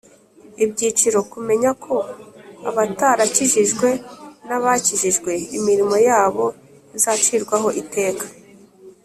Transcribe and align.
iby'igiciro 0.63 1.19
kumenya 1.31 1.71
ko 1.83 1.95
abatarakijijwe 2.69 3.89
n'abakijijwe 4.47 5.31
imirimo 5.57 5.95
yabo 6.09 6.45
izacirwaho 6.97 7.67
iteka. 7.83 8.25